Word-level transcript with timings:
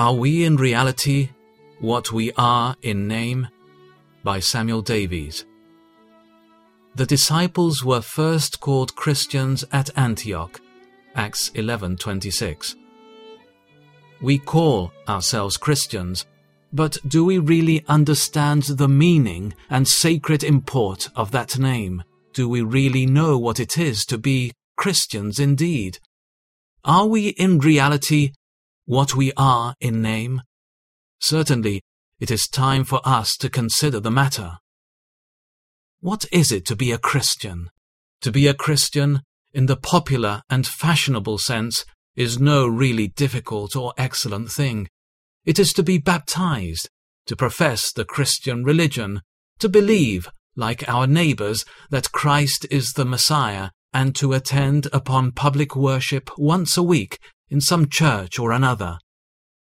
Are 0.00 0.14
we 0.14 0.46
in 0.46 0.56
reality 0.56 1.28
what 1.78 2.10
we 2.10 2.32
are 2.38 2.74
in 2.80 3.06
name? 3.06 3.48
By 4.24 4.40
Samuel 4.40 4.80
Davies. 4.80 5.44
The 6.94 7.04
disciples 7.04 7.84
were 7.84 8.00
first 8.00 8.60
called 8.60 8.96
Christians 8.96 9.62
at 9.70 9.90
Antioch, 9.98 10.58
Acts 11.14 11.50
11:26. 11.54 12.76
We 14.22 14.38
call 14.38 14.90
ourselves 15.06 15.58
Christians, 15.58 16.24
but 16.72 16.96
do 17.06 17.22
we 17.22 17.36
really 17.36 17.84
understand 17.86 18.62
the 18.62 18.88
meaning 18.88 19.52
and 19.68 19.86
sacred 19.86 20.42
import 20.42 21.10
of 21.14 21.30
that 21.32 21.58
name? 21.58 22.04
Do 22.32 22.48
we 22.48 22.62
really 22.62 23.04
know 23.04 23.36
what 23.36 23.60
it 23.60 23.76
is 23.76 24.06
to 24.06 24.16
be 24.16 24.52
Christians 24.78 25.38
indeed? 25.38 25.98
Are 26.86 27.06
we 27.06 27.28
in 27.44 27.58
reality 27.58 28.32
what 28.90 29.14
we 29.14 29.32
are 29.36 29.76
in 29.80 30.02
name? 30.02 30.42
Certainly, 31.20 31.80
it 32.18 32.28
is 32.28 32.48
time 32.48 32.82
for 32.82 33.00
us 33.04 33.36
to 33.36 33.48
consider 33.48 34.00
the 34.00 34.10
matter. 34.10 34.58
What 36.00 36.24
is 36.32 36.50
it 36.50 36.66
to 36.66 36.74
be 36.74 36.90
a 36.90 36.98
Christian? 36.98 37.70
To 38.22 38.32
be 38.32 38.48
a 38.48 38.52
Christian, 38.52 39.22
in 39.52 39.66
the 39.66 39.76
popular 39.76 40.42
and 40.50 40.66
fashionable 40.66 41.38
sense, 41.38 41.84
is 42.16 42.40
no 42.40 42.66
really 42.66 43.06
difficult 43.06 43.76
or 43.76 43.94
excellent 43.96 44.50
thing. 44.50 44.88
It 45.44 45.60
is 45.60 45.72
to 45.74 45.84
be 45.84 45.98
baptized, 45.98 46.88
to 47.26 47.36
profess 47.36 47.92
the 47.92 48.04
Christian 48.04 48.64
religion, 48.64 49.20
to 49.60 49.68
believe, 49.68 50.28
like 50.56 50.88
our 50.88 51.06
neighbors, 51.06 51.64
that 51.90 52.10
Christ 52.10 52.66
is 52.72 52.90
the 52.96 53.04
Messiah, 53.04 53.70
and 53.94 54.16
to 54.16 54.32
attend 54.32 54.88
upon 54.92 55.30
public 55.30 55.76
worship 55.76 56.28
once 56.36 56.76
a 56.76 56.82
week 56.82 57.20
in 57.50 57.60
some 57.60 57.88
church 57.88 58.38
or 58.38 58.52
another. 58.52 58.98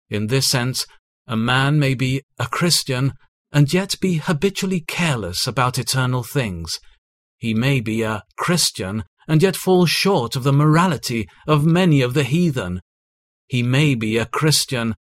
In 0.09 0.27
this 0.27 0.47
sense, 0.47 0.85
a 1.27 1.35
man 1.35 1.79
may 1.79 1.93
be 1.93 2.21
a 2.39 2.47
Christian 2.47 3.13
and 3.51 3.73
yet 3.73 3.99
be 3.99 4.17
habitually 4.17 4.81
careless 4.81 5.47
about 5.47 5.79
eternal 5.79 6.23
things. 6.23 6.79
He 7.37 7.53
may 7.53 7.79
be 7.79 8.01
a 8.01 8.23
Christian 8.37 9.03
and 9.27 9.41
yet 9.41 9.55
fall 9.55 9.85
short 9.85 10.35
of 10.35 10.43
the 10.43 10.53
morality 10.53 11.27
of 11.47 11.65
many 11.65 12.01
of 12.01 12.13
the 12.13 12.23
heathen. 12.23 12.81
He 13.47 13.63
may 13.63 13.95
be 13.95 14.17
a 14.17 14.25
Christian 14.25 14.95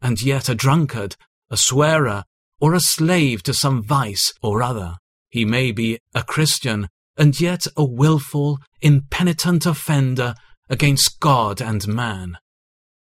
and 0.00 0.20
yet 0.22 0.48
a 0.48 0.54
drunkard, 0.54 1.16
a 1.50 1.56
swearer, 1.56 2.24
or 2.60 2.74
a 2.74 2.80
slave 2.80 3.42
to 3.44 3.54
some 3.54 3.82
vice 3.82 4.32
or 4.42 4.62
other. 4.62 4.96
He 5.28 5.44
may 5.44 5.72
be 5.72 5.98
a 6.14 6.22
Christian 6.22 6.88
and 7.16 7.38
yet 7.40 7.66
a 7.76 7.84
wilful, 7.84 8.58
impenitent 8.80 9.66
offender 9.66 10.34
against 10.68 11.20
God 11.20 11.60
and 11.60 11.86
man. 11.86 12.38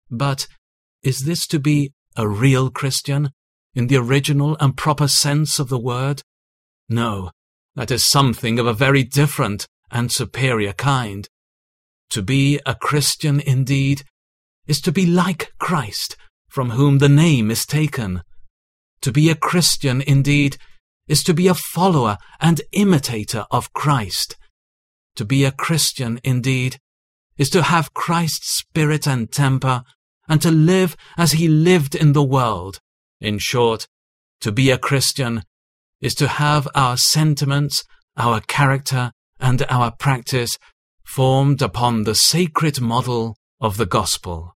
But 0.09 0.47
is 1.03 1.25
this 1.25 1.47
to 1.47 1.59
be 1.59 1.93
a 2.15 2.27
real 2.27 2.69
Christian 2.69 3.31
in 3.73 3.87
the 3.87 3.97
original 3.97 4.57
and 4.59 4.75
proper 4.75 5.07
sense 5.07 5.59
of 5.59 5.69
the 5.69 5.79
word? 5.79 6.21
No, 6.89 7.31
that 7.75 7.91
is 7.91 8.09
something 8.09 8.59
of 8.59 8.65
a 8.65 8.73
very 8.73 9.03
different 9.03 9.67
and 9.91 10.11
superior 10.11 10.73
kind. 10.73 11.27
To 12.11 12.21
be 12.21 12.59
a 12.65 12.75
Christian 12.75 13.39
indeed 13.39 14.03
is 14.65 14.81
to 14.81 14.91
be 14.91 15.05
like 15.05 15.51
Christ, 15.59 16.17
from 16.49 16.71
whom 16.71 16.97
the 16.97 17.09
name 17.09 17.51
is 17.51 17.65
taken. 17.65 18.23
To 19.01 19.11
be 19.11 19.29
a 19.29 19.35
Christian 19.35 20.01
indeed 20.01 20.57
is 21.07 21.23
to 21.23 21.33
be 21.33 21.47
a 21.47 21.53
follower 21.53 22.17
and 22.39 22.61
imitator 22.71 23.45
of 23.51 23.73
Christ. 23.73 24.35
To 25.15 25.25
be 25.25 25.45
a 25.45 25.51
Christian 25.51 26.19
indeed 26.23 26.79
is 27.37 27.49
to 27.51 27.63
have 27.63 27.93
Christ's 27.93 28.57
spirit 28.57 29.07
and 29.07 29.31
temper 29.31 29.83
and 30.27 30.41
to 30.41 30.51
live 30.51 30.95
as 31.17 31.33
he 31.33 31.47
lived 31.47 31.95
in 31.95 32.13
the 32.13 32.23
world. 32.23 32.79
In 33.21 33.37
short, 33.39 33.87
to 34.41 34.51
be 34.51 34.69
a 34.69 34.77
Christian 34.77 35.43
is 36.01 36.13
to 36.15 36.27
have 36.27 36.67
our 36.75 36.97
sentiments, 36.97 37.83
our 38.15 38.41
character, 38.41 39.11
and 39.39 39.65
our 39.69 39.91
practice 39.91 40.57
formed 41.03 41.61
upon 41.61 42.03
the 42.03 42.15
sacred 42.15 42.81
model 42.81 43.37
of 43.61 43.77
the 43.77 43.85
gospel. 43.85 44.56